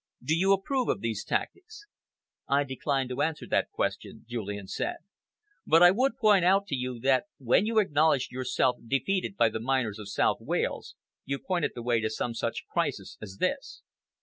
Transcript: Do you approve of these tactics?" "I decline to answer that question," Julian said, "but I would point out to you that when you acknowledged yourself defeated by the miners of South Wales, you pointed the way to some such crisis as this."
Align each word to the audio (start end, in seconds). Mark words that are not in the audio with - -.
Do 0.23 0.35
you 0.35 0.51
approve 0.51 0.87
of 0.89 1.01
these 1.01 1.23
tactics?" 1.23 1.85
"I 2.49 2.63
decline 2.63 3.07
to 3.09 3.21
answer 3.21 3.45
that 3.45 3.69
question," 3.69 4.25
Julian 4.27 4.65
said, 4.65 4.95
"but 5.63 5.83
I 5.83 5.91
would 5.91 6.17
point 6.17 6.43
out 6.43 6.65
to 6.69 6.75
you 6.75 6.99
that 7.01 7.25
when 7.37 7.67
you 7.67 7.77
acknowledged 7.77 8.31
yourself 8.31 8.77
defeated 8.87 9.37
by 9.37 9.49
the 9.49 9.59
miners 9.59 9.99
of 9.99 10.09
South 10.09 10.37
Wales, 10.39 10.95
you 11.23 11.37
pointed 11.37 11.73
the 11.75 11.83
way 11.83 11.99
to 11.99 12.09
some 12.09 12.33
such 12.33 12.65
crisis 12.67 13.19
as 13.21 13.37
this." 13.37 13.83